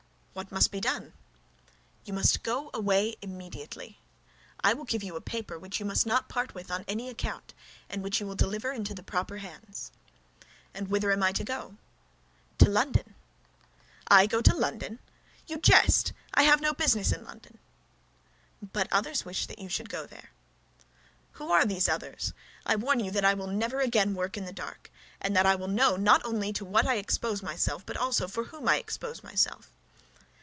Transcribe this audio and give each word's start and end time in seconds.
"What 0.33 0.49
must 0.49 0.71
be 0.71 0.79
done?" 0.79 1.11
"You 2.05 2.13
must 2.13 2.41
go 2.41 2.69
away 2.73 3.17
immediately. 3.21 3.99
I 4.61 4.73
will 4.73 4.85
give 4.85 5.03
you 5.03 5.17
a 5.17 5.21
paper 5.21 5.59
which 5.59 5.77
you 5.81 5.85
must 5.85 6.05
not 6.05 6.29
part 6.29 6.55
with 6.55 6.71
on 6.71 6.85
any 6.87 7.09
account, 7.09 7.53
and 7.89 8.01
which 8.01 8.21
you 8.21 8.25
will 8.25 8.35
deliver 8.35 8.71
into 8.71 8.93
the 8.93 9.03
proper 9.03 9.39
hands." 9.39 9.91
"And 10.73 10.87
whither 10.87 11.11
am 11.11 11.21
I 11.21 11.33
to 11.33 11.43
go?" 11.43 11.75
"To 12.59 12.69
London." 12.69 13.13
"I 14.07 14.25
go 14.25 14.41
to 14.41 14.55
London? 14.55 14.93
Go 14.93 14.97
to! 14.99 15.53
You 15.53 15.57
jest! 15.59 16.13
I 16.33 16.43
have 16.43 16.61
no 16.61 16.73
business 16.73 17.11
in 17.11 17.25
London." 17.25 17.57
"But 18.71 18.87
others 18.89 19.25
wish 19.25 19.47
that 19.47 19.59
you 19.59 19.67
should 19.67 19.89
go 19.89 20.05
there." 20.05 20.29
"But 20.29 20.89
who 21.39 21.51
are 21.51 21.65
those 21.65 21.89
others? 21.89 22.31
I 22.65 22.77
warn 22.77 23.01
you 23.01 23.11
that 23.11 23.25
I 23.25 23.33
will 23.33 23.47
never 23.47 23.81
again 23.81 24.15
work 24.15 24.37
in 24.37 24.45
the 24.45 24.53
dark, 24.53 24.89
and 25.19 25.35
that 25.35 25.45
I 25.45 25.55
will 25.55 25.67
know 25.67 25.97
not 25.97 26.23
only 26.23 26.53
to 26.53 26.63
what 26.63 26.87
I 26.87 26.95
expose 26.95 27.43
myself, 27.43 27.85
but 27.85 27.97
for 28.31 28.45
whom 28.45 28.69
I 28.69 28.77
expose 28.77 29.23
myself." 29.23 29.69